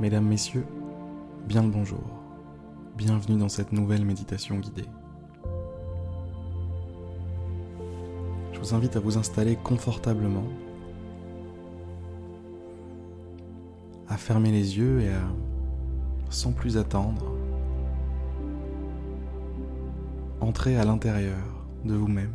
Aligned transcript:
Mesdames, 0.00 0.26
Messieurs, 0.26 0.64
bien 1.48 1.64
le 1.64 1.70
bonjour. 1.70 2.04
Bienvenue 2.96 3.36
dans 3.36 3.48
cette 3.48 3.72
nouvelle 3.72 4.04
méditation 4.04 4.56
guidée. 4.60 4.84
Je 8.52 8.60
vous 8.60 8.74
invite 8.74 8.94
à 8.94 9.00
vous 9.00 9.18
installer 9.18 9.56
confortablement, 9.56 10.44
à 14.08 14.16
fermer 14.16 14.52
les 14.52 14.78
yeux 14.78 15.00
et 15.00 15.08
à, 15.08 15.22
sans 16.30 16.52
plus 16.52 16.78
attendre, 16.78 17.34
entrer 20.40 20.76
à 20.76 20.84
l'intérieur 20.84 21.66
de 21.84 21.94
vous-même. 21.94 22.34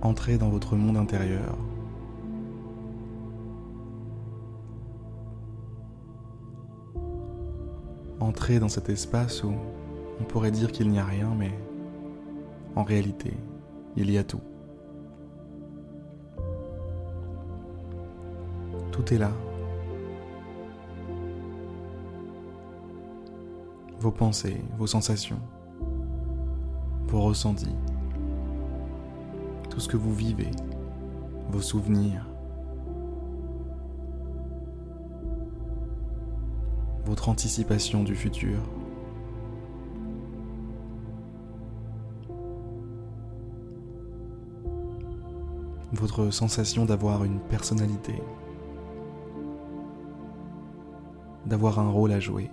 Entrez 0.00 0.38
dans 0.38 0.48
votre 0.48 0.74
monde 0.74 0.96
intérieur 0.96 1.56
entrer 8.22 8.58
dans 8.58 8.68
cet 8.68 8.88
espace 8.88 9.42
où 9.42 9.52
on 10.20 10.24
pourrait 10.24 10.50
dire 10.50 10.72
qu'il 10.72 10.88
n'y 10.88 10.98
a 10.98 11.04
rien, 11.04 11.30
mais 11.36 11.52
en 12.76 12.84
réalité, 12.84 13.32
il 13.96 14.10
y 14.10 14.18
a 14.18 14.24
tout. 14.24 14.40
Tout 18.90 19.12
est 19.12 19.18
là. 19.18 19.32
Vos 24.00 24.10
pensées, 24.10 24.60
vos 24.78 24.86
sensations, 24.86 25.38
vos 27.06 27.22
ressentis, 27.22 27.76
tout 29.70 29.80
ce 29.80 29.88
que 29.88 29.96
vous 29.96 30.12
vivez, 30.12 30.50
vos 31.50 31.60
souvenirs, 31.60 32.26
votre 37.12 37.28
anticipation 37.28 38.02
du 38.04 38.16
futur. 38.16 38.58
Votre 45.92 46.30
sensation 46.30 46.86
d'avoir 46.86 47.24
une 47.24 47.38
personnalité, 47.38 48.14
d'avoir 51.44 51.78
un 51.80 51.90
rôle 51.90 52.12
à 52.12 52.18
jouer. 52.18 52.50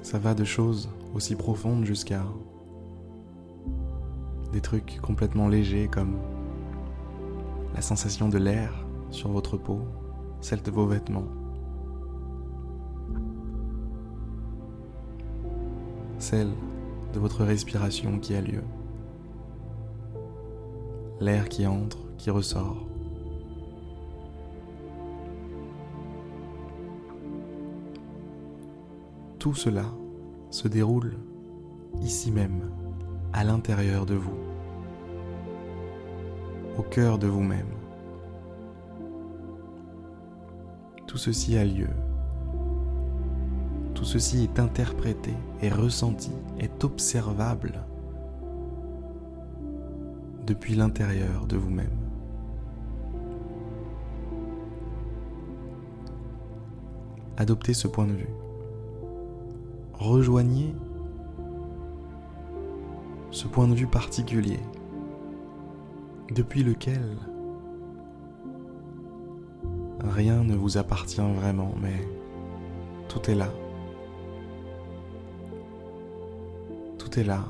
Ça 0.00 0.18
va 0.18 0.32
de 0.32 0.44
choses 0.44 0.88
aussi 1.14 1.34
profondes 1.36 1.84
jusqu'à 1.84 2.24
des 4.50 4.62
trucs 4.62 4.98
complètement 5.02 5.48
légers 5.48 5.88
comme 5.92 6.16
la 7.74 7.82
sensation 7.82 8.28
de 8.28 8.38
l'air 8.38 8.86
sur 9.10 9.30
votre 9.30 9.56
peau, 9.56 9.80
celle 10.40 10.62
de 10.62 10.70
vos 10.70 10.86
vêtements, 10.86 11.28
celle 16.18 16.50
de 17.12 17.18
votre 17.18 17.44
respiration 17.44 18.18
qui 18.18 18.34
a 18.34 18.40
lieu, 18.40 18.62
l'air 21.20 21.48
qui 21.48 21.66
entre, 21.66 21.98
qui 22.16 22.30
ressort. 22.30 22.86
Tout 29.38 29.54
cela 29.54 29.84
se 30.50 30.68
déroule 30.68 31.16
ici 32.02 32.30
même, 32.30 32.70
à 33.32 33.44
l'intérieur 33.44 34.04
de 34.04 34.14
vous 34.14 34.47
au 36.78 36.82
cœur 36.82 37.18
de 37.18 37.26
vous-même. 37.26 37.66
Tout 41.06 41.18
ceci 41.18 41.58
a 41.58 41.64
lieu. 41.64 41.88
Tout 43.94 44.04
ceci 44.04 44.44
est 44.44 44.60
interprété, 44.60 45.34
est 45.60 45.72
ressenti, 45.72 46.30
est 46.58 46.84
observable 46.84 47.84
depuis 50.46 50.76
l'intérieur 50.76 51.46
de 51.46 51.56
vous-même. 51.56 51.98
Adoptez 57.36 57.74
ce 57.74 57.88
point 57.88 58.06
de 58.06 58.12
vue. 58.12 58.34
Rejoignez 59.94 60.74
ce 63.30 63.46
point 63.48 63.66
de 63.66 63.74
vue 63.74 63.86
particulier 63.86 64.60
depuis 66.30 66.62
lequel? 66.62 67.16
Rien 70.00 70.44
ne 70.44 70.54
vous 70.54 70.78
appartient 70.78 71.20
vraiment, 71.20 71.74
mais 71.80 72.06
tout 73.08 73.30
est 73.30 73.34
là. 73.34 73.48
Tout 76.98 77.18
est 77.18 77.24
là, 77.24 77.44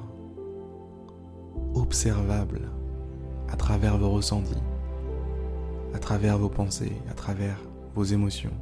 observable 1.74 2.70
à 3.48 3.56
travers 3.56 3.98
vos 3.98 4.10
ressentis, 4.10 4.62
à 5.94 5.98
travers 5.98 6.38
vos 6.38 6.48
pensées, 6.48 6.92
à 7.10 7.14
travers 7.14 7.58
vos 7.94 8.04
émotions. 8.04 8.52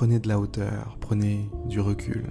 Prenez 0.00 0.18
de 0.18 0.28
la 0.28 0.40
hauteur, 0.40 0.96
prenez 0.98 1.50
du 1.66 1.78
recul. 1.78 2.24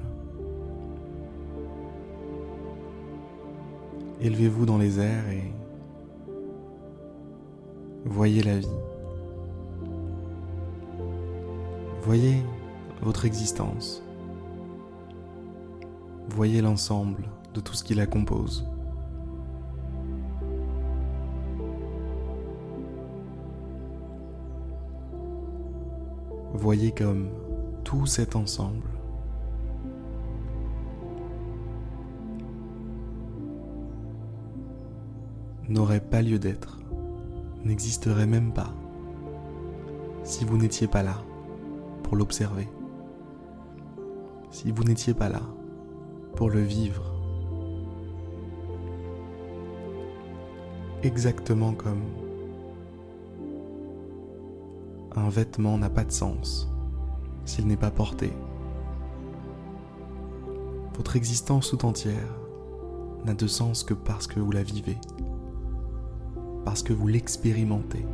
Élevez-vous 4.20 4.66
dans 4.66 4.80
les 4.80 5.00
airs 5.00 5.30
et 5.30 5.54
voyez 8.06 8.42
la 8.42 8.58
vie. 8.58 8.68
Voyez 12.02 12.44
votre 13.04 13.26
existence. 13.26 14.02
Voyez 16.30 16.64
l'ensemble 16.64 17.30
de 17.54 17.60
tout 17.60 17.76
ce 17.76 17.84
qui 17.84 17.94
la 17.94 18.08
compose. 18.08 18.68
Voyez 26.56 26.92
comme 26.92 27.30
tout 27.90 28.06
cet 28.06 28.36
ensemble. 28.36 28.88
n'aurait 35.68 36.00
pas 36.00 36.22
lieu 36.22 36.38
d'être, 36.38 36.80
n'existerait 37.64 38.28
même 38.28 38.54
pas, 38.54 38.74
si 40.24 40.46
vous 40.46 40.58
n'étiez 40.58 40.88
pas 40.88 41.02
là 41.02 41.16
pour 42.04 42.16
l'observer, 42.16 42.68
si 44.52 44.72
vous 44.72 44.84
n'étiez 44.84 45.16
pas 45.16 45.30
là 45.30 45.42
pour 46.36 46.52
le 46.52 46.62
vivre, 46.62 47.12
exactement 51.02 51.74
comme 51.74 52.04
un 55.16 55.30
vêtement 55.30 55.80
n'a 55.80 55.90
pas 55.90 56.04
de 56.04 56.12
sens 56.12 56.70
s'il 57.50 57.66
n'est 57.66 57.78
pas 57.78 57.90
porté. 57.90 58.32
Votre 60.96 61.16
existence 61.16 61.70
tout 61.70 61.84
entière 61.84 62.38
n'a 63.26 63.34
de 63.34 63.48
sens 63.48 63.84
que 63.84 63.96
parce 63.96 64.28
que 64.28 64.40
vous 64.40 64.52
la 64.52 64.62
vivez, 64.62 64.98
parce 66.64 66.84
que 66.84 66.94
vous 66.94 67.08
l'expérimentez. 67.08 68.06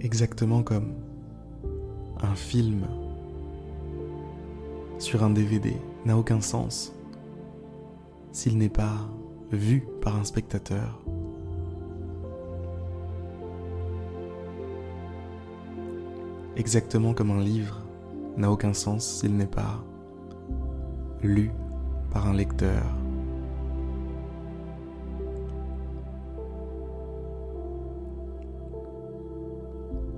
Exactement 0.00 0.62
comme 0.62 0.92
un 2.20 2.34
film 2.34 2.86
sur 4.98 5.24
un 5.24 5.30
DVD 5.30 5.76
n'a 6.04 6.18
aucun 6.18 6.42
sens 6.42 6.92
s'il 8.32 8.58
n'est 8.58 8.68
pas 8.68 9.08
vu 9.50 9.86
par 10.02 10.16
un 10.16 10.24
spectateur 10.24 11.02
exactement 16.56 17.14
comme 17.14 17.30
un 17.30 17.40
livre 17.40 17.80
n'a 18.36 18.50
aucun 18.50 18.72
sens 18.72 19.06
s'il 19.06 19.36
n'est 19.36 19.46
pas 19.46 19.82
lu 21.22 21.50
par 22.10 22.26
un 22.26 22.34
lecteur. 22.34 22.82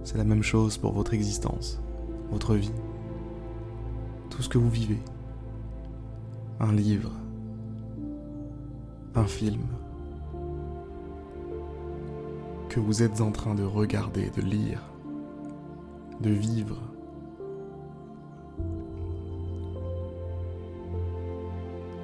C'est 0.05 0.19
la 0.19 0.25
même 0.25 0.43
chose 0.43 0.77
pour 0.77 0.93
votre 0.93 1.15
existence, 1.15 1.81
votre 2.31 2.55
vie, 2.55 2.73
tout 4.31 4.43
ce 4.43 4.49
que 4.49 4.59
vous 4.59 4.71
vivez. 4.71 5.01
Un 6.61 6.73
livre, 6.73 7.11
un 9.15 9.25
film, 9.25 9.63
que 12.69 12.81
vous 12.81 13.03
êtes 13.03 13.21
en 13.21 13.31
train 13.31 13.55
de 13.55 13.65
regarder, 13.65 14.31
de 14.31 14.43
lire, 14.43 14.83
de 16.21 16.31
vivre. 16.31 16.81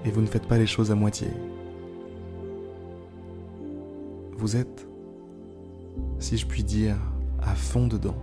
Et 0.05 0.11
vous 0.11 0.21
ne 0.21 0.27
faites 0.27 0.47
pas 0.47 0.59
les 0.59 0.67
choses 0.67 0.91
à 0.91 0.95
moitié. 0.95 1.29
Vous 4.37 4.57
êtes, 4.57 4.89
si 6.19 6.37
je 6.37 6.47
puis 6.47 6.65
dire, 6.65 6.97
à 7.43 7.55
fond 7.55 7.87
dedans. 7.87 8.17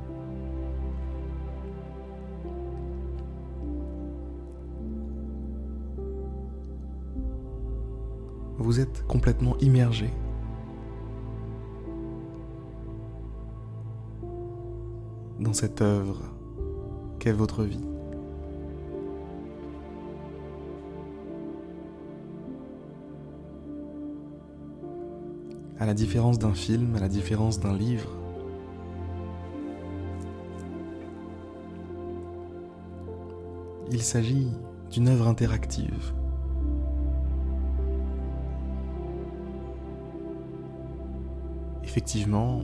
Vous 8.58 8.80
êtes 8.80 9.06
complètement 9.08 9.56
immergé 9.60 10.10
dans 15.48 15.54
cette 15.54 15.82
œuvre 15.82 16.24
qu'est 17.20 17.32
votre 17.32 17.64
vie. 17.64 17.80
À 25.80 25.86
la 25.86 25.94
différence 25.94 26.38
d'un 26.38 26.54
film, 26.54 26.98
à 26.98 27.00
la 27.00 27.08
différence 27.08 27.62
d'un 27.62 27.74
livre, 27.78 28.10
il 33.90 34.02
s'agit 34.02 34.52
d'une 34.92 35.08
œuvre 35.08 35.30
interactive. 35.30 36.14
Effectivement, 41.86 42.64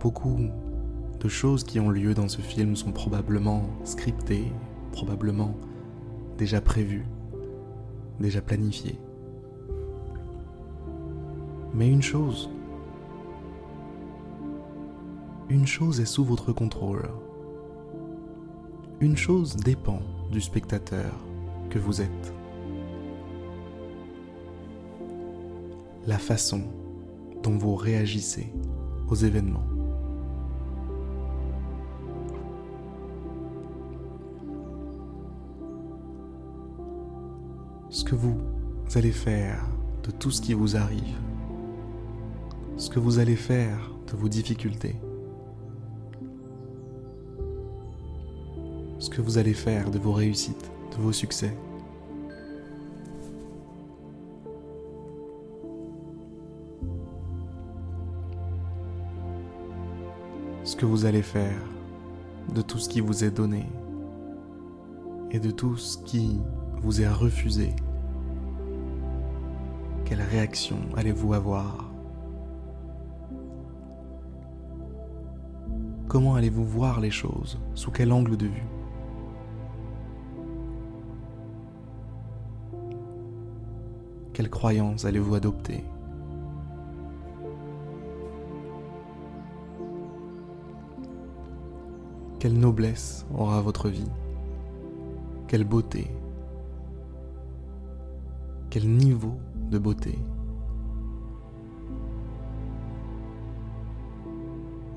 beaucoup 0.00 0.38
de 1.20 1.28
choses 1.28 1.64
qui 1.64 1.80
ont 1.80 1.90
lieu 1.90 2.14
dans 2.14 2.28
ce 2.28 2.40
film 2.40 2.76
sont 2.76 2.92
probablement 2.92 3.68
scriptées, 3.84 4.52
probablement 4.92 5.54
déjà 6.36 6.60
prévues, 6.60 7.06
déjà 8.20 8.40
planifiées. 8.40 8.98
Mais 11.74 11.88
une 11.88 12.02
chose, 12.02 12.50
une 15.48 15.66
chose 15.66 16.00
est 16.00 16.06
sous 16.06 16.24
votre 16.24 16.52
contrôle. 16.52 17.08
Une 19.00 19.16
chose 19.16 19.56
dépend 19.56 20.00
du 20.30 20.40
spectateur 20.40 21.12
que 21.70 21.78
vous 21.78 22.00
êtes. 22.00 22.34
La 26.06 26.18
façon 26.18 26.62
dont 27.42 27.56
vous 27.56 27.76
réagissez 27.76 28.52
aux 29.08 29.14
événements. 29.14 29.67
Ce 37.90 38.04
que 38.04 38.14
vous 38.14 38.36
allez 38.96 39.12
faire 39.12 39.66
de 40.02 40.10
tout 40.10 40.30
ce 40.30 40.42
qui 40.42 40.52
vous 40.52 40.76
arrive, 40.76 41.16
ce 42.76 42.90
que 42.90 42.98
vous 42.98 43.18
allez 43.18 43.34
faire 43.34 43.90
de 44.06 44.16
vos 44.16 44.28
difficultés, 44.28 44.96
ce 48.98 49.08
que 49.08 49.22
vous 49.22 49.38
allez 49.38 49.54
faire 49.54 49.90
de 49.90 49.98
vos 49.98 50.12
réussites, 50.12 50.70
de 50.92 51.02
vos 51.02 51.12
succès. 51.12 51.56
Ce 60.62 60.76
que 60.76 60.84
vous 60.84 61.06
allez 61.06 61.22
faire 61.22 61.62
de 62.54 62.60
tout 62.60 62.78
ce 62.78 62.90
qui 62.90 63.00
vous 63.00 63.24
est 63.24 63.30
donné 63.30 63.64
et 65.30 65.40
de 65.40 65.50
tout 65.50 65.78
ce 65.78 65.96
qui 65.96 66.38
vous 66.82 67.02
est 67.02 67.08
refusé. 67.08 67.74
Quelle 70.04 70.22
réaction 70.22 70.78
allez-vous 70.96 71.34
avoir? 71.34 71.90
Comment 76.08 76.36
allez-vous 76.36 76.64
voir 76.64 77.00
les 77.00 77.10
choses? 77.10 77.60
Sous 77.74 77.90
quel 77.90 78.12
angle 78.12 78.36
de 78.36 78.46
vue? 78.46 78.66
Quelle 84.32 84.48
croyance 84.48 85.04
allez-vous 85.04 85.34
adopter? 85.34 85.84
Quelle 92.38 92.56
noblesse 92.58 93.26
aura 93.36 93.60
votre 93.60 93.88
vie? 93.88 94.10
Quelle 95.48 95.64
beauté? 95.64 96.08
Quel 98.70 98.86
niveau 98.86 99.38
de 99.70 99.78
beauté 99.78 100.18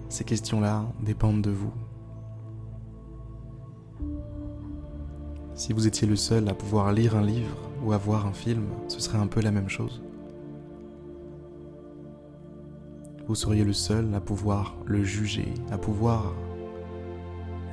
Ces 0.10 0.26
questions-là 0.26 0.84
dépendent 1.02 1.42
de 1.42 1.52
vous. 1.52 1.72
Si 5.54 5.72
vous 5.72 5.88
étiez 5.88 6.06
le 6.06 6.18
seul 6.18 6.50
à 6.50 6.54
pouvoir 6.54 6.92
lire 6.92 7.16
un 7.16 7.22
livre 7.22 7.56
ou 7.82 7.94
à 7.94 7.98
voir 7.98 8.26
un 8.26 8.34
film, 8.34 8.66
ce 8.90 9.00
serait 9.00 9.20
un 9.20 9.28
peu 9.28 9.40
la 9.40 9.52
même 9.52 9.70
chose. 9.70 10.02
Vous 13.26 13.36
seriez 13.36 13.64
le 13.64 13.72
seul 13.72 14.14
à 14.14 14.20
pouvoir 14.20 14.76
le 14.86 15.02
juger, 15.02 15.54
à 15.72 15.78
pouvoir 15.78 16.34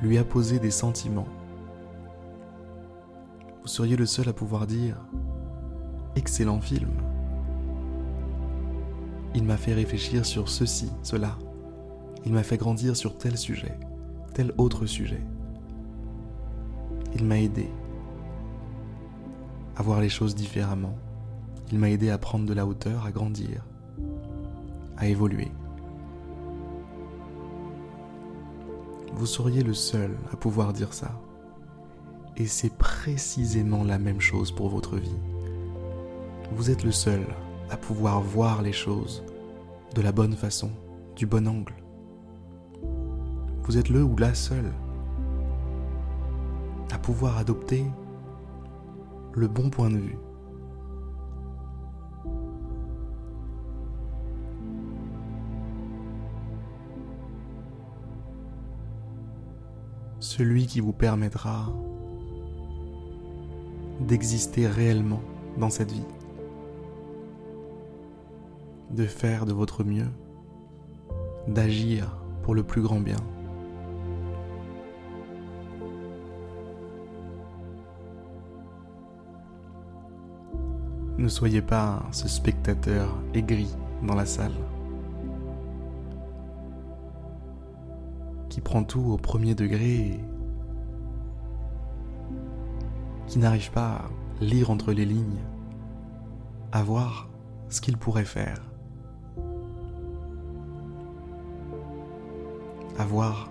lui 0.01 0.17
apposer 0.17 0.59
des 0.59 0.71
sentiments. 0.71 1.27
Vous 3.63 3.67
seriez 3.67 3.97
le 3.97 4.05
seul 4.05 4.29
à 4.29 4.33
pouvoir 4.33 4.65
dire 4.65 4.95
Excellent 6.15 6.59
film. 6.59 6.89
Il 9.35 9.43
m'a 9.43 9.57
fait 9.57 9.73
réfléchir 9.73 10.25
sur 10.25 10.49
ceci, 10.49 10.91
cela. 11.03 11.37
Il 12.25 12.33
m'a 12.33 12.43
fait 12.43 12.57
grandir 12.57 12.95
sur 12.95 13.17
tel 13.17 13.37
sujet, 13.37 13.77
tel 14.33 14.51
autre 14.57 14.85
sujet. 14.85 15.21
Il 17.15 17.25
m'a 17.25 17.39
aidé 17.39 17.69
à 19.75 19.83
voir 19.83 20.01
les 20.01 20.09
choses 20.09 20.35
différemment. 20.35 20.97
Il 21.71 21.79
m'a 21.79 21.89
aidé 21.89 22.09
à 22.09 22.17
prendre 22.17 22.45
de 22.45 22.53
la 22.53 22.65
hauteur, 22.65 23.05
à 23.05 23.11
grandir, 23.11 23.63
à 24.97 25.07
évoluer. 25.07 25.51
Vous 29.13 29.25
seriez 29.25 29.63
le 29.63 29.73
seul 29.73 30.17
à 30.33 30.35
pouvoir 30.35 30.73
dire 30.73 30.93
ça. 30.93 31.21
Et 32.37 32.45
c'est 32.45 32.73
précisément 32.73 33.83
la 33.83 33.99
même 33.99 34.21
chose 34.21 34.51
pour 34.51 34.69
votre 34.69 34.97
vie. 34.97 35.17
Vous 36.51 36.71
êtes 36.71 36.83
le 36.83 36.91
seul 36.91 37.21
à 37.69 37.77
pouvoir 37.77 38.21
voir 38.21 38.61
les 38.61 38.73
choses 38.73 39.23
de 39.93 40.01
la 40.01 40.11
bonne 40.11 40.33
façon, 40.33 40.71
du 41.15 41.25
bon 41.25 41.47
angle. 41.47 41.75
Vous 43.63 43.77
êtes 43.77 43.89
le 43.89 44.03
ou 44.03 44.17
la 44.17 44.33
seule 44.33 44.73
à 46.91 46.97
pouvoir 46.97 47.37
adopter 47.37 47.85
le 49.33 49.47
bon 49.47 49.69
point 49.69 49.91
de 49.91 49.97
vue. 49.97 50.17
Celui 60.19 60.65
qui 60.65 60.79
vous 60.79 60.93
permettra 60.93 61.71
d'exister 64.01 64.67
réellement 64.67 65.21
dans 65.57 65.69
cette 65.69 65.91
vie, 65.91 66.05
de 68.91 69.05
faire 69.05 69.45
de 69.45 69.53
votre 69.53 69.83
mieux, 69.83 70.09
d'agir 71.47 72.23
pour 72.43 72.55
le 72.55 72.63
plus 72.63 72.81
grand 72.81 72.99
bien. 72.99 73.17
Ne 81.17 81.27
soyez 81.27 81.61
pas 81.61 82.03
ce 82.11 82.27
spectateur 82.27 83.21
aigri 83.33 83.67
dans 84.03 84.15
la 84.15 84.25
salle 84.25 84.53
qui 88.47 88.61
prend 88.61 88.83
tout 88.83 89.01
au 89.01 89.17
premier 89.17 89.53
degré 89.53 90.19
qui 93.27 93.37
n'arrive 93.37 93.71
pas 93.71 93.89
à 93.91 94.09
lire 94.41 94.71
entre 94.71 94.91
les 94.91 95.05
lignes, 95.05 95.43
à 96.71 96.81
voir 96.81 97.29
ce 97.69 97.79
qu'il 97.79 97.95
pourrait 97.97 98.25
faire, 98.25 98.59
avoir 102.99 103.49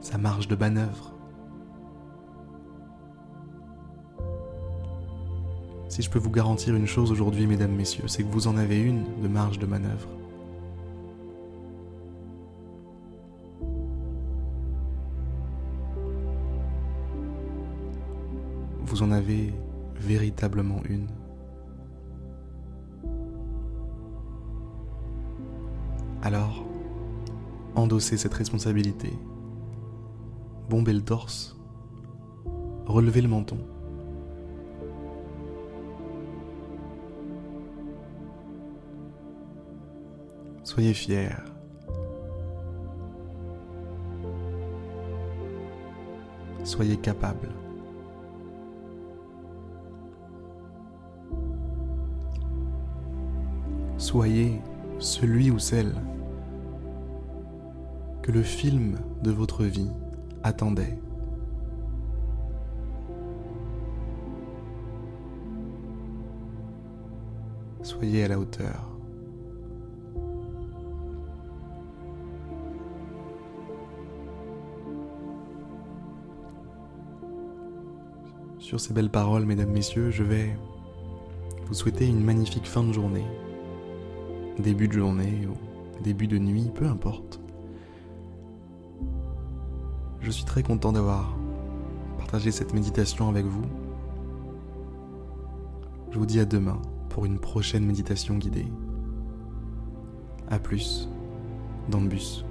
sa 0.00 0.16
marge 0.16 0.48
de 0.48 0.56
manœuvre. 0.56 1.12
Si 5.88 6.02
je 6.02 6.10
peux 6.10 6.18
vous 6.18 6.30
garantir 6.30 6.76
une 6.76 6.86
chose 6.86 7.10
aujourd'hui, 7.10 7.46
mesdames, 7.46 7.72
messieurs, 7.72 8.06
c'est 8.06 8.22
que 8.22 8.28
vous 8.28 8.46
en 8.46 8.56
avez 8.56 8.80
une 8.80 9.04
de 9.20 9.28
marge 9.28 9.58
de 9.58 9.66
manœuvre. 9.66 10.08
Vous 18.84 19.02
en 19.02 19.10
avez 19.10 19.52
véritablement 19.96 20.80
une. 20.88 21.08
Alors, 26.22 26.67
endossez 27.78 28.16
cette 28.16 28.34
responsabilité. 28.34 29.12
Bombez 30.68 30.92
le 30.92 31.02
torse. 31.02 31.56
Relevez 32.86 33.22
le 33.22 33.28
menton. 33.28 33.58
Soyez 40.64 40.92
fiers. 40.92 41.30
Soyez 46.64 46.98
capable. 46.98 47.48
Soyez 53.96 54.60
celui 54.98 55.50
ou 55.50 55.58
celle 55.58 55.94
que 58.28 58.32
le 58.32 58.42
film 58.42 58.98
de 59.22 59.30
votre 59.30 59.64
vie 59.64 59.88
attendait. 60.42 60.98
Soyez 67.80 68.24
à 68.24 68.28
la 68.28 68.38
hauteur. 68.38 68.90
Sur 78.58 78.78
ces 78.78 78.92
belles 78.92 79.08
paroles, 79.08 79.46
mesdames, 79.46 79.70
messieurs, 79.70 80.10
je 80.10 80.22
vais 80.22 80.54
vous 81.66 81.72
souhaiter 81.72 82.06
une 82.06 82.22
magnifique 82.22 82.66
fin 82.66 82.82
de 82.82 82.92
journée, 82.92 83.24
début 84.58 84.88
de 84.88 84.92
journée 84.92 85.46
ou 85.46 86.02
début 86.02 86.26
de 86.26 86.36
nuit, 86.36 86.70
peu 86.74 86.84
importe. 86.84 87.40
Je 90.20 90.30
suis 90.30 90.44
très 90.44 90.62
content 90.62 90.92
d'avoir 90.92 91.36
partagé 92.18 92.50
cette 92.50 92.74
méditation 92.74 93.28
avec 93.28 93.46
vous. 93.46 93.64
Je 96.10 96.18
vous 96.18 96.26
dis 96.26 96.40
à 96.40 96.44
demain 96.44 96.80
pour 97.08 97.24
une 97.24 97.38
prochaine 97.38 97.84
méditation 97.84 98.36
guidée. 98.36 98.66
A 100.50 100.58
plus 100.58 101.08
dans 101.90 102.00
le 102.00 102.08
bus. 102.08 102.44